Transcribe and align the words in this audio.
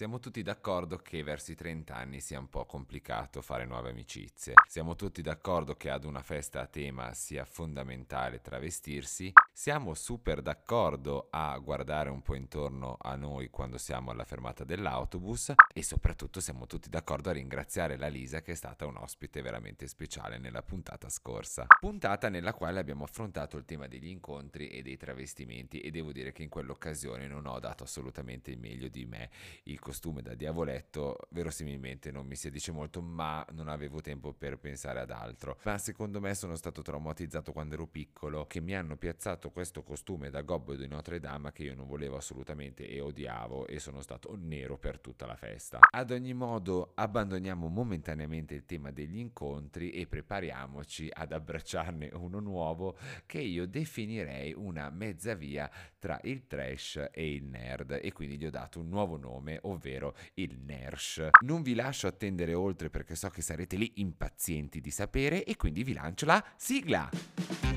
Siamo 0.00 0.18
tutti 0.18 0.40
d'accordo 0.40 0.96
che 0.96 1.22
verso 1.22 1.52
i 1.52 1.54
30 1.54 1.94
anni 1.94 2.20
sia 2.20 2.38
un 2.38 2.48
po' 2.48 2.64
complicato 2.64 3.42
fare 3.42 3.66
nuove 3.66 3.90
amicizie. 3.90 4.54
Siamo 4.66 4.96
tutti 4.96 5.20
d'accordo 5.20 5.74
che 5.74 5.90
ad 5.90 6.04
una 6.04 6.22
festa 6.22 6.62
a 6.62 6.66
tema 6.66 7.12
sia 7.12 7.44
fondamentale 7.44 8.40
travestirsi. 8.40 9.30
Siamo 9.52 9.92
super 9.92 10.40
d'accordo 10.40 11.28
a 11.28 11.54
guardare 11.58 12.08
un 12.08 12.22
po' 12.22 12.34
intorno 12.34 12.96
a 12.98 13.14
noi 13.14 13.50
quando 13.50 13.76
siamo 13.76 14.10
alla 14.10 14.24
fermata 14.24 14.64
dell'autobus 14.64 15.52
e 15.70 15.82
soprattutto 15.82 16.40
siamo 16.40 16.66
tutti 16.66 16.88
d'accordo 16.88 17.28
a 17.28 17.34
ringraziare 17.34 17.98
la 17.98 18.08
Lisa 18.08 18.40
che 18.40 18.52
è 18.52 18.54
stata 18.54 18.86
un 18.86 18.96
ospite 18.96 19.42
veramente 19.42 19.86
speciale 19.86 20.38
nella 20.38 20.62
puntata 20.62 21.10
scorsa. 21.10 21.66
Puntata 21.78 22.30
nella 22.30 22.54
quale 22.54 22.78
abbiamo 22.78 23.04
affrontato 23.04 23.58
il 23.58 23.66
tema 23.66 23.86
degli 23.86 24.08
incontri 24.08 24.68
e 24.68 24.80
dei 24.80 24.96
travestimenti 24.96 25.80
e 25.80 25.90
devo 25.90 26.10
dire 26.10 26.32
che 26.32 26.42
in 26.42 26.48
quell'occasione 26.48 27.28
non 27.28 27.44
ho 27.44 27.58
dato 27.58 27.84
assolutamente 27.84 28.50
il 28.50 28.58
meglio 28.58 28.88
di 28.88 29.04
me. 29.04 29.28
Il 29.64 29.78
costume 29.90 30.22
da 30.22 30.34
diavoletto 30.34 31.16
verosimilmente 31.30 32.12
non 32.12 32.24
mi 32.24 32.36
si 32.36 32.48
dice 32.48 32.70
molto, 32.70 33.02
ma 33.02 33.44
non 33.50 33.66
avevo 33.66 34.00
tempo 34.00 34.32
per 34.32 34.56
pensare 34.56 35.00
ad 35.00 35.10
altro. 35.10 35.58
Ma 35.64 35.78
secondo 35.78 36.20
me 36.20 36.32
sono 36.36 36.54
stato 36.54 36.80
traumatizzato 36.80 37.50
quando 37.50 37.74
ero 37.74 37.88
piccolo, 37.88 38.46
che 38.46 38.60
mi 38.60 38.76
hanno 38.76 38.96
piazzato 38.96 39.50
questo 39.50 39.82
costume 39.82 40.30
da 40.30 40.42
gobbo 40.42 40.76
di 40.76 40.86
Notre 40.86 41.18
Dame 41.18 41.50
che 41.50 41.64
io 41.64 41.74
non 41.74 41.88
volevo 41.88 42.16
assolutamente 42.16 42.86
e 42.86 43.00
odiavo 43.00 43.66
e 43.66 43.80
sono 43.80 44.00
stato 44.00 44.36
nero 44.40 44.78
per 44.78 45.00
tutta 45.00 45.26
la 45.26 45.34
festa. 45.34 45.80
Ad 45.90 46.12
ogni 46.12 46.34
modo, 46.34 46.92
abbandoniamo 46.94 47.66
momentaneamente 47.66 48.54
il 48.54 48.66
tema 48.66 48.92
degli 48.92 49.18
incontri 49.18 49.90
e 49.90 50.06
prepariamoci 50.06 51.10
ad 51.12 51.32
abbracciarne 51.32 52.10
uno 52.12 52.38
nuovo 52.38 52.96
che 53.26 53.40
io 53.40 53.66
definirei 53.66 54.54
una 54.56 54.88
mezza 54.90 55.34
via 55.34 55.68
tra 55.98 56.20
il 56.22 56.46
trash 56.46 57.08
e 57.10 57.34
il 57.34 57.42
nerd 57.42 57.98
e 58.00 58.12
quindi 58.12 58.38
gli 58.38 58.46
ho 58.46 58.50
dato 58.50 58.78
un 58.78 58.88
nuovo 58.88 59.16
nome, 59.16 59.58
ovvero 59.62 59.78
ovvero 59.80 60.14
il 60.34 60.58
NERSH. 60.58 61.30
Non 61.40 61.62
vi 61.62 61.74
lascio 61.74 62.06
attendere 62.06 62.52
oltre 62.52 62.90
perché 62.90 63.14
so 63.14 63.30
che 63.30 63.40
sarete 63.40 63.76
lì 63.76 63.92
impazienti 63.96 64.80
di 64.80 64.90
sapere 64.90 65.42
e 65.44 65.56
quindi 65.56 65.82
vi 65.82 65.94
lancio 65.94 66.26
la 66.26 66.44
sigla. 66.56 67.08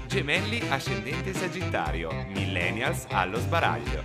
Gemelli 0.07 0.59
ascendente 0.69 1.33
Sagittario, 1.33 2.11
millennials 2.27 3.05
allo 3.09 3.39
sbaraglio. 3.39 4.03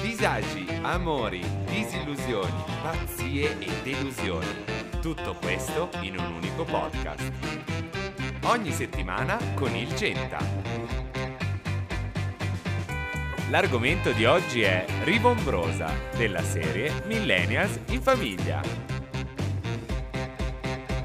Disagi, 0.00 0.66
amori, 0.82 1.42
disillusioni, 1.66 2.62
pazzie 2.80 3.58
e 3.58 3.82
delusioni. 3.82 4.64
Tutto 5.02 5.34
questo 5.34 5.90
in 6.02 6.16
un 6.16 6.32
unico 6.34 6.64
podcast. 6.64 7.32
Ogni 8.44 8.70
settimana 8.70 9.36
con 9.54 9.74
il 9.74 9.92
Genta. 9.94 10.99
L'argomento 13.50 14.12
di 14.12 14.26
oggi 14.26 14.62
è 14.62 14.84
Ribombrosa, 15.02 15.92
della 16.16 16.40
serie 16.40 16.92
Millennials 17.06 17.80
in 17.88 18.00
famiglia. 18.00 18.89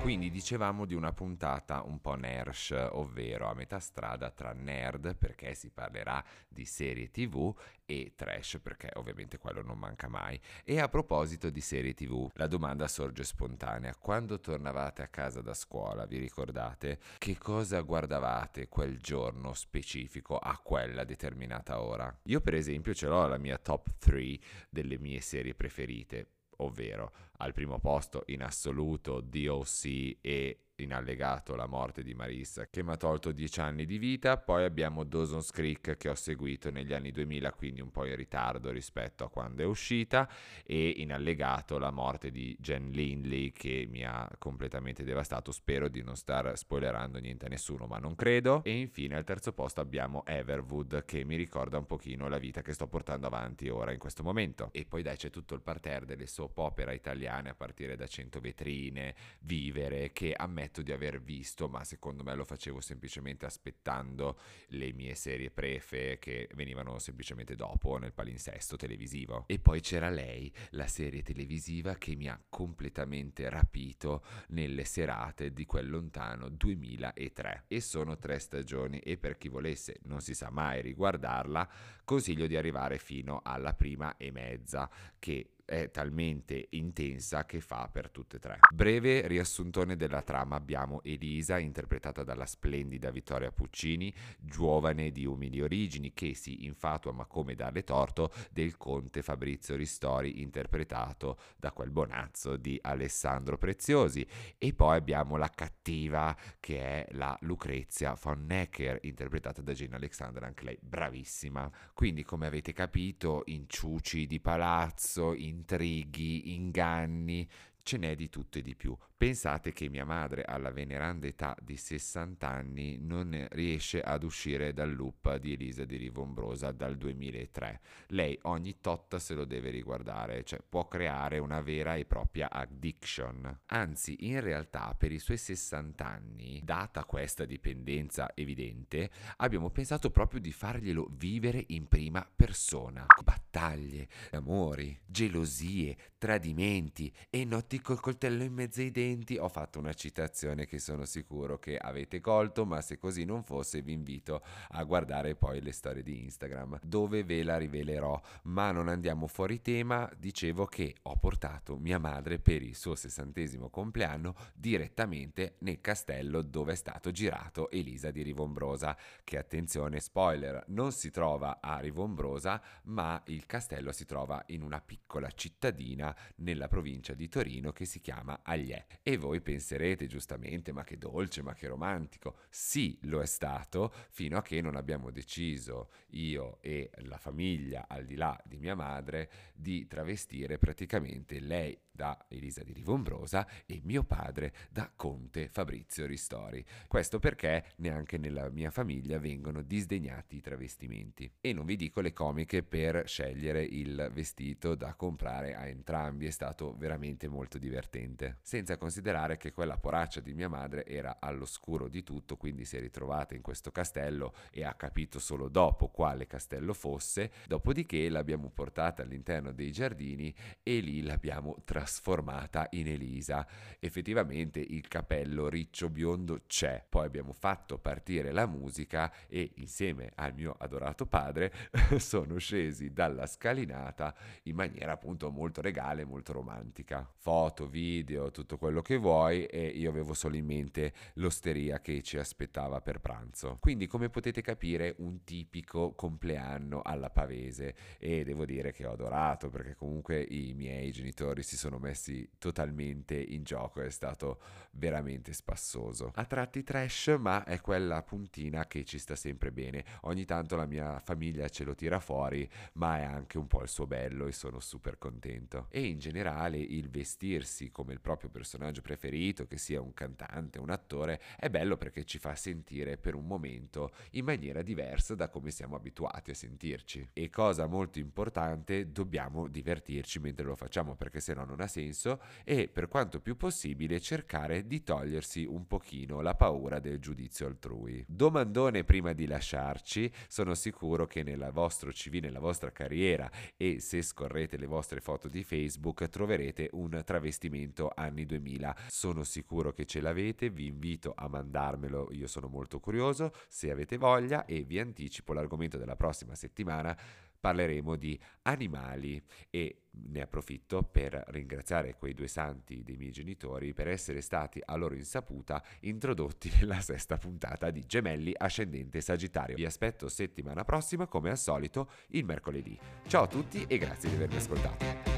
Quindi 0.05 0.29
dicevamo 0.29 0.85
di 0.85 0.93
una 0.93 1.13
puntata 1.13 1.81
un 1.81 1.99
po' 1.99 2.13
nersh, 2.13 2.89
ovvero 2.91 3.47
a 3.47 3.55
metà 3.55 3.79
strada 3.79 4.29
tra 4.29 4.53
nerd, 4.53 5.15
perché 5.15 5.55
si 5.55 5.71
parlerà 5.71 6.23
di 6.47 6.63
serie 6.63 7.09
tv, 7.09 7.51
e 7.85 8.13
trash, 8.15 8.59
perché 8.61 8.91
ovviamente 8.97 9.39
quello 9.39 9.63
non 9.63 9.79
manca 9.79 10.07
mai. 10.07 10.39
E 10.63 10.79
a 10.79 10.89
proposito 10.89 11.49
di 11.49 11.59
serie 11.59 11.95
tv, 11.95 12.29
la 12.35 12.45
domanda 12.45 12.87
sorge 12.87 13.23
spontanea. 13.23 13.95
Quando 13.95 14.39
tornavate 14.39 15.01
a 15.01 15.07
casa 15.07 15.41
da 15.41 15.55
scuola, 15.55 16.05
vi 16.05 16.19
ricordate 16.19 16.99
che 17.17 17.39
cosa 17.39 17.81
guardavate 17.81 18.67
quel 18.67 18.99
giorno 18.99 19.55
specifico 19.55 20.37
a 20.37 20.55
quella 20.59 21.03
determinata 21.03 21.81
ora? 21.81 22.15
Io 22.25 22.41
per 22.41 22.53
esempio 22.53 22.93
ce 22.93 23.07
l'ho 23.07 23.25
la 23.25 23.39
mia 23.39 23.57
top 23.57 23.95
3 23.97 24.37
delle 24.69 24.99
mie 24.99 25.19
serie 25.19 25.55
preferite 25.55 26.27
ovvero 26.57 27.11
al 27.37 27.53
primo 27.53 27.79
posto 27.79 28.23
in 28.27 28.43
assoluto 28.43 29.21
DOC 29.21 30.17
e 30.21 30.64
in 30.77 30.93
allegato 30.93 31.55
la 31.55 31.67
morte 31.67 32.03
di 32.03 32.13
Marissa 32.13 32.67
che 32.67 32.83
mi 32.83 32.91
ha 32.91 32.97
tolto 32.97 33.31
10 33.31 33.59
anni 33.61 33.85
di 33.85 33.97
vita, 33.97 34.37
poi 34.37 34.63
abbiamo 34.63 35.03
Dawson's 35.03 35.51
Creek 35.51 35.95
che 35.95 36.09
ho 36.09 36.15
seguito 36.15 36.71
negli 36.71 36.93
anni 36.93 37.11
2000, 37.11 37.53
quindi 37.53 37.81
un 37.81 37.91
po' 37.91 38.05
in 38.05 38.15
ritardo 38.15 38.71
rispetto 38.71 39.23
a 39.23 39.29
quando 39.29 39.63
è 39.63 39.65
uscita, 39.65 40.29
e 40.65 40.89
in 40.97 41.13
allegato 41.13 41.77
la 41.77 41.91
morte 41.91 42.31
di 42.31 42.55
Jen 42.59 42.89
Lindley 42.91 43.51
che 43.51 43.87
mi 43.89 44.03
ha 44.03 44.29
completamente 44.37 45.03
devastato, 45.03 45.51
spero 45.51 45.87
di 45.87 46.03
non 46.03 46.15
star 46.15 46.57
spoilerando 46.57 47.19
niente 47.19 47.45
a 47.45 47.49
nessuno, 47.49 47.85
ma 47.85 47.97
non 47.97 48.15
credo, 48.15 48.63
e 48.63 48.77
infine 48.77 49.15
al 49.15 49.23
terzo 49.23 49.53
posto 49.53 49.79
abbiamo 49.81 50.25
Everwood 50.25 51.05
che 51.05 51.23
mi 51.23 51.35
ricorda 51.35 51.77
un 51.77 51.85
pochino 51.85 52.27
la 52.27 52.37
vita 52.37 52.61
che 52.61 52.73
sto 52.73 52.87
portando 52.87 53.27
avanti 53.27 53.69
ora 53.69 53.91
in 53.91 53.99
questo 53.99 54.23
momento. 54.23 54.69
E 54.71 54.85
poi 54.85 55.03
dai 55.03 55.15
c'è 55.15 55.29
tutto 55.29 55.53
il 55.53 55.61
parterre 55.61 56.05
delle 56.05 56.27
soap 56.27 56.57
opera 56.57 56.91
italiane 56.91 57.49
a 57.49 57.55
partire 57.55 57.95
da 57.95 58.07
100 58.07 58.39
vetrine, 58.39 59.15
Vivere, 59.39 60.11
che 60.11 60.33
a 60.33 60.47
me 60.47 60.64
ammetto 60.65 60.81
di 60.81 60.91
aver 60.91 61.21
visto, 61.21 61.67
ma 61.67 61.83
secondo 61.83 62.23
me 62.23 62.33
lo 62.33 62.43
facevo 62.43 62.81
semplicemente 62.81 63.45
aspettando 63.45 64.39
le 64.69 64.91
mie 64.93 65.13
serie 65.15 65.51
prefe 65.51 66.17
che 66.19 66.49
venivano 66.55 66.97
semplicemente 66.99 67.55
dopo 67.55 67.97
nel 67.97 68.13
palinsesto 68.13 68.75
televisivo. 68.75 69.45
E 69.47 69.59
poi 69.59 69.81
c'era 69.81 70.09
lei, 70.09 70.51
la 70.71 70.87
serie 70.87 71.21
televisiva 71.21 71.95
che 71.95 72.15
mi 72.15 72.27
ha 72.27 72.41
completamente 72.49 73.47
rapito 73.49 74.23
nelle 74.49 74.85
serate 74.85 75.53
di 75.53 75.65
quel 75.65 75.89
lontano 75.89 76.49
2003. 76.49 77.65
E 77.67 77.79
sono 77.79 78.17
tre 78.17 78.39
stagioni 78.39 78.99
e 78.99 79.17
per 79.17 79.37
chi 79.37 79.49
volesse, 79.49 79.99
non 80.03 80.21
si 80.21 80.33
sa 80.33 80.49
mai, 80.49 80.81
riguardarla, 80.81 81.69
consiglio 82.03 82.47
di 82.47 82.57
arrivare 82.57 82.97
fino 82.97 83.41
alla 83.43 83.73
prima 83.73 84.17
e 84.17 84.31
mezza 84.31 84.89
che 85.19 85.54
è 85.65 85.89
talmente 85.89 86.67
intensa 86.71 87.45
che 87.45 87.59
fa 87.59 87.89
per 87.91 88.09
tutte 88.09 88.37
e 88.37 88.39
tre. 88.39 88.59
Breve 88.73 89.27
riassuntone 89.27 89.95
della 89.95 90.21
trama 90.21 90.55
abbiamo 90.55 91.01
Elisa 91.03 91.57
interpretata 91.57 92.23
dalla 92.23 92.45
splendida 92.45 93.09
Vittoria 93.09 93.51
Puccini, 93.51 94.13
giovane 94.39 95.11
di 95.11 95.25
umili 95.25 95.61
origini 95.61 96.13
che 96.13 96.35
si 96.35 96.65
infatua 96.65 97.11
ma 97.11 97.25
come 97.25 97.55
darle 97.55 97.83
torto 97.83 98.31
del 98.51 98.77
conte 98.77 99.23
Fabrizio 99.23 99.75
Ristori 99.75 100.41
interpretato 100.41 101.37
da 101.57 101.71
quel 101.71 101.89
bonazzo 101.89 102.57
di 102.57 102.77
Alessandro 102.81 103.57
Preziosi 103.57 104.25
e 104.57 104.73
poi 104.73 104.97
abbiamo 104.97 105.35
la 105.37 105.49
cattiva 105.49 106.35
che 106.59 106.79
è 106.79 107.07
la 107.13 107.35
Lucrezia 107.41 108.17
von 108.21 108.45
Necker 108.45 108.99
interpretata 109.01 109.61
da 109.61 109.73
Jane 109.73 109.95
Alexander 109.95 110.43
anche 110.43 110.63
lei 110.65 110.77
bravissima. 110.79 111.71
Quindi 111.93 112.23
come 112.23 112.45
avete 112.45 112.73
capito 112.73 113.43
inciuci 113.45 114.27
di 114.27 114.39
palazzo, 114.39 115.33
in 115.33 115.54
intrighi, 115.55 116.53
inganni, 116.55 117.47
ce 117.85 117.97
n'è 117.97 118.15
di 118.15 118.29
tutto 118.29 118.57
e 118.57 118.63
di 118.63 118.75
più. 118.75 118.97
Pensate 119.15 119.71
che 119.71 119.89
mia 119.89 120.05
madre 120.05 120.43
alla 120.43 120.71
veneranda 120.71 121.27
età 121.27 121.55
di 121.61 121.77
60 121.77 122.49
anni 122.49 122.97
non 122.99 123.47
riesce 123.51 124.01
ad 124.01 124.23
uscire 124.23 124.73
dal 124.73 124.93
loop 124.93 125.37
di 125.37 125.53
Elisa 125.53 125.85
di 125.85 125.95
Rivombrosa 125.95 126.71
dal 126.71 126.97
2003. 126.97 127.79
Lei 128.07 128.37
ogni 128.43 128.79
tot 128.81 129.17
se 129.17 129.35
lo 129.35 129.45
deve 129.45 129.69
riguardare, 129.69 130.43
cioè 130.43 130.59
può 130.67 130.87
creare 130.87 131.37
una 131.37 131.61
vera 131.61 131.93
e 131.93 132.05
propria 132.05 132.49
addiction. 132.49 133.61
Anzi, 133.67 134.27
in 134.27 134.41
realtà 134.41 134.93
per 134.97 135.11
i 135.11 135.19
suoi 135.19 135.37
60 135.37 136.03
anni, 136.03 136.61
data 136.63 137.05
questa 137.05 137.45
dipendenza 137.45 138.31
evidente, 138.33 139.11
abbiamo 139.37 139.69
pensato 139.69 140.09
proprio 140.09 140.39
di 140.39 140.51
farglielo 140.51 141.07
vivere 141.11 141.63
in 141.67 141.87
prima 141.87 142.27
persona. 142.35 143.05
Battaglie, 143.23 144.07
amori, 144.31 144.99
gelosie, 145.05 145.95
tradimenti 146.17 147.13
e 147.29 147.45
notti 147.45 147.74
col 147.81 147.99
coltello 147.99 148.43
in 148.43 148.53
mezzo 148.53 148.81
ai 148.81 148.91
denti. 148.91 149.37
Ho 149.37 149.49
fatto 149.49 149.79
una 149.79 149.93
citazione 149.93 150.65
che 150.65 150.79
sono 150.79 151.05
sicuro 151.05 151.57
che 151.57 151.77
avete 151.77 152.21
colto, 152.21 152.65
ma 152.65 152.81
se 152.81 152.97
così 152.97 153.25
non 153.25 153.43
fosse 153.43 153.81
vi 153.81 153.93
invito 153.93 154.43
a 154.69 154.83
guardare 154.83 155.35
poi 155.35 155.61
le 155.61 155.71
storie 155.71 156.03
di 156.03 156.23
Instagram 156.23 156.79
dove 156.83 157.23
ve 157.23 157.43
la 157.43 157.57
rivelerò. 157.57 158.19
Ma 158.43 158.71
non 158.71 158.87
andiamo 158.87 159.27
fuori 159.27 159.61
tema, 159.61 160.09
dicevo 160.17 160.65
che 160.65 160.95
ho 161.03 161.17
portato 161.17 161.77
mia 161.77 161.99
madre 161.99 162.39
per 162.39 162.61
il 162.61 162.75
suo 162.75 162.95
sessantesimo 162.95 163.69
compleanno 163.69 164.35
direttamente 164.53 165.55
nel 165.59 165.81
castello 165.81 166.41
dove 166.41 166.73
è 166.73 166.75
stato 166.75 167.11
girato 167.11 167.69
Elisa 167.71 168.11
di 168.11 168.21
Rivombrosa, 168.21 168.97
che 169.23 169.37
attenzione 169.37 169.99
spoiler, 169.99 170.63
non 170.67 170.91
si 170.91 171.09
trova 171.11 171.59
a 171.61 171.79
Rivombrosa, 171.79 172.61
ma 172.83 173.21
il 173.27 173.45
castello 173.45 173.91
si 173.91 174.05
trova 174.05 174.43
in 174.47 174.61
una 174.61 174.81
piccola 174.81 175.29
cittadina 175.31 176.15
nella 176.37 176.67
provincia 176.67 177.13
di 177.13 177.27
Torino 177.27 177.64
bambino 177.65 177.71
che 177.71 177.85
si 177.85 177.99
chiama 177.99 178.41
Agliè. 178.43 178.85
E 179.01 179.17
voi 179.17 179.41
penserete 179.41 180.07
giustamente, 180.07 180.71
ma 180.71 180.83
che 180.83 180.97
dolce, 180.97 181.41
ma 181.41 181.53
che 181.53 181.67
romantico. 181.67 182.37
Sì, 182.49 182.97
lo 183.03 183.21
è 183.21 183.25
stato, 183.25 183.91
fino 184.09 184.37
a 184.37 184.41
che 184.41 184.61
non 184.61 184.75
abbiamo 184.75 185.11
deciso, 185.11 185.89
io 186.11 186.59
e 186.61 186.91
la 187.03 187.17
famiglia, 187.17 187.85
al 187.87 188.05
di 188.05 188.15
là 188.15 188.39
di 188.45 188.57
mia 188.57 188.75
madre, 188.75 189.29
di 189.53 189.87
travestire 189.87 190.57
praticamente 190.57 191.39
lei 191.39 191.77
da 191.95 192.25
Elisa 192.27 192.61
di 192.63 192.73
Rivombrosa 192.73 193.47
e 193.65 193.79
mio 193.83 194.03
padre 194.03 194.53
da 194.69 194.91
Conte 194.93 195.47
Fabrizio 195.47 196.05
Ristori. 196.05 196.63
Questo 196.87 197.19
perché 197.19 197.67
neanche 197.77 198.17
nella 198.17 198.49
mia 198.49 198.69
famiglia 198.69 199.17
vengono 199.17 199.61
disdegnati 199.61 200.35
i 200.35 200.41
travestimenti. 200.41 201.31
E 201.39 201.53
non 201.53 201.65
vi 201.65 201.77
dico 201.77 202.01
le 202.01 202.11
comiche 202.11 202.63
per 202.63 203.07
scegliere 203.07 203.63
il 203.63 204.09
vestito 204.13 204.75
da 204.75 204.93
comprare 204.93 205.55
a 205.55 205.67
entrambi, 205.67 206.25
è 206.25 206.31
stato 206.31 206.75
veramente 206.75 207.29
molto 207.29 207.54
divertente. 207.57 208.37
Senza 208.41 208.77
considerare 208.77 209.37
che 209.37 209.51
quella 209.51 209.77
poraccia 209.77 210.19
di 210.19 210.33
mia 210.33 210.49
madre 210.49 210.85
era 210.85 211.17
all'oscuro 211.19 211.87
di 211.87 212.03
tutto, 212.03 212.37
quindi 212.37 212.65
si 212.65 212.77
è 212.77 212.79
ritrovata 212.79 213.35
in 213.35 213.41
questo 213.41 213.71
castello 213.71 214.33
e 214.51 214.63
ha 214.63 214.73
capito 214.73 215.19
solo 215.19 215.47
dopo 215.47 215.87
quale 215.87 216.27
castello 216.27 216.73
fosse, 216.73 217.31
dopodiché 217.47 218.09
l'abbiamo 218.09 218.49
portata 218.49 219.01
all'interno 219.01 219.51
dei 219.51 219.71
giardini 219.71 220.33
e 220.63 220.79
lì 220.79 221.01
l'abbiamo 221.01 221.57
trasformata 221.63 222.67
in 222.71 222.87
Elisa. 222.87 223.47
Effettivamente 223.79 224.59
il 224.59 224.87
capello 224.87 225.49
riccio 225.49 225.89
biondo 225.89 226.41
c'è. 226.47 226.83
Poi 226.87 227.05
abbiamo 227.05 227.33
fatto 227.33 227.77
partire 227.77 228.31
la 228.31 228.45
musica 228.45 229.11
e 229.27 229.51
insieme 229.55 230.11
al 230.15 230.33
mio 230.33 230.55
adorato 230.57 231.05
padre 231.05 231.53
sono 231.97 232.37
scesi 232.37 232.91
dalla 232.91 233.25
scalinata 233.25 234.13
in 234.43 234.55
maniera 234.55 234.93
appunto 234.93 235.29
molto 235.31 235.61
regale, 235.61 236.05
molto 236.05 236.33
romantica. 236.33 237.09
Foto, 237.35 237.67
video, 237.67 238.31
tutto 238.31 238.57
quello 238.57 238.81
che 238.81 238.95
vuoi 238.95 239.43
e 239.43 239.65
io 239.67 239.89
avevo 239.89 240.13
solo 240.13 240.37
in 240.37 240.45
mente 240.45 240.93
l'osteria 241.15 241.81
che 241.81 242.01
ci 242.01 242.17
aspettava 242.17 242.79
per 242.79 243.01
pranzo. 243.01 243.57
Quindi 243.59 243.87
come 243.87 244.07
potete 244.07 244.41
capire 244.41 244.95
un 244.99 245.25
tipico 245.25 245.91
compleanno 245.95 246.81
alla 246.81 247.09
pavese 247.09 247.75
e 247.99 248.23
devo 248.23 248.45
dire 248.45 248.71
che 248.71 248.85
ho 248.85 248.93
adorato 248.93 249.49
perché 249.49 249.75
comunque 249.75 250.21
i 250.21 250.53
miei 250.53 250.93
genitori 250.93 251.43
si 251.43 251.57
sono 251.57 251.77
messi 251.77 252.25
totalmente 252.37 253.15
in 253.15 253.43
gioco, 253.43 253.81
è 253.81 253.89
stato 253.89 254.39
veramente 254.71 255.33
spassoso. 255.33 256.11
A 256.15 256.23
tratti 256.23 256.63
trash, 256.63 257.17
ma 257.19 257.43
è 257.43 257.59
quella 257.59 258.01
puntina 258.01 258.65
che 258.65 258.85
ci 258.85 258.97
sta 258.97 259.17
sempre 259.17 259.51
bene. 259.51 259.83
Ogni 260.03 260.23
tanto 260.23 260.55
la 260.55 260.65
mia 260.65 260.99
famiglia 260.99 261.49
ce 261.49 261.65
lo 261.65 261.75
tira 261.75 261.99
fuori, 261.99 262.49
ma 262.73 262.99
è 262.99 263.03
anche 263.03 263.37
un 263.37 263.47
po' 263.47 263.61
il 263.61 263.67
suo 263.67 263.87
bello 263.87 264.25
e 264.25 264.31
sono 264.31 264.61
super 264.61 264.97
contento. 264.97 265.67
E 265.69 265.85
in 265.85 265.99
generale 265.99 266.57
il 266.57 266.87
vestirsi 267.25 267.71
come 267.71 267.93
il 267.93 267.99
proprio 267.99 268.29
personaggio 268.29 268.81
preferito, 268.81 269.45
che 269.45 269.57
sia 269.57 269.81
un 269.81 269.93
cantante, 269.93 270.59
un 270.59 270.69
attore, 270.69 271.19
è 271.37 271.49
bello 271.49 271.75
perché 271.77 272.05
ci 272.05 272.19
fa 272.19 272.35
sentire 272.35 272.97
per 272.97 273.15
un 273.15 273.25
momento 273.25 273.91
in 274.11 274.25
maniera 274.25 274.61
diversa 274.61 275.15
da 275.15 275.29
come 275.29 275.49
siamo 275.51 275.75
abituati 275.75 276.31
a 276.31 276.35
sentirci. 276.35 277.09
E 277.13 277.29
cosa 277.29 277.65
molto 277.65 277.99
importante, 277.99 278.91
dobbiamo 278.91 279.47
divertirci 279.47 280.19
mentre 280.19 280.45
lo 280.45 280.55
facciamo 280.55 280.95
perché 280.95 281.19
se 281.19 281.33
no 281.33 281.45
non 281.45 281.61
ha 281.61 281.67
senso 281.67 282.21
e 282.43 282.67
per 282.67 282.87
quanto 282.87 283.19
più 283.19 283.35
possibile 283.35 283.99
cercare 283.99 284.67
di 284.67 284.83
togliersi 284.83 285.45
un 285.45 285.65
pochino 285.65 286.21
la 286.21 286.35
paura 286.35 286.79
del 286.79 286.99
giudizio 286.99 287.47
altrui. 287.47 288.03
Domandone 288.07 288.83
prima 288.83 289.13
di 289.13 289.25
lasciarci, 289.25 290.11
sono 290.27 290.53
sicuro 290.53 291.07
che 291.07 291.23
nel 291.23 291.49
vostro 291.51 291.91
CV, 291.91 292.19
nella 292.21 292.39
vostra 292.39 292.71
carriera 292.71 293.29
e 293.57 293.79
se 293.79 294.01
scorrete 294.01 294.57
le 294.57 294.67
vostre 294.67 294.99
foto 294.99 295.27
di 295.27 295.43
Facebook 295.43 296.07
troverete 296.09 296.69
un 296.73 297.01
travestimento 297.15 297.91
anni 297.95 298.25
2000. 298.25 298.75
Sono 298.87 299.23
sicuro 299.23 299.71
che 299.71 299.85
ce 299.85 300.01
l'avete, 300.01 300.49
vi 300.49 300.67
invito 300.67 301.13
a 301.15 301.27
mandarmelo, 301.29 302.09
io 302.11 302.27
sono 302.27 302.47
molto 302.47 302.79
curioso 302.79 303.31
se 303.47 303.71
avete 303.71 303.97
voglia 303.97 304.45
e 304.45 304.63
vi 304.63 304.79
anticipo 304.79 305.33
l'argomento 305.33 305.77
della 305.77 305.95
prossima 305.95 306.35
settimana 306.35 306.95
parleremo 307.39 307.95
di 307.95 308.19
animali 308.43 309.23
e 309.51 309.83
ne 309.91 310.21
approfitto 310.21 310.81
per 310.81 311.23
ringraziare 311.27 311.93
quei 311.95 312.15
due 312.15 312.27
santi 312.27 312.83
dei 312.83 312.97
miei 312.97 313.11
genitori 313.11 313.71
per 313.71 313.87
essere 313.87 314.21
stati 314.21 314.59
a 314.65 314.75
loro 314.75 314.95
insaputa 314.95 315.63
introdotti 315.81 316.51
nella 316.59 316.81
sesta 316.81 317.17
puntata 317.17 317.69
di 317.69 317.85
Gemelli 317.85 318.33
Ascendente 318.35 318.99
Sagittario. 318.99 319.55
Vi 319.55 319.65
aspetto 319.65 320.09
settimana 320.09 320.65
prossima 320.65 321.05
come 321.05 321.29
al 321.29 321.37
solito 321.37 321.89
il 322.09 322.25
mercoledì. 322.25 322.77
Ciao 323.05 323.23
a 323.23 323.27
tutti 323.27 323.63
e 323.67 323.77
grazie 323.77 324.09
di 324.09 324.15
avermi 324.15 324.37
ascoltato. 324.37 325.14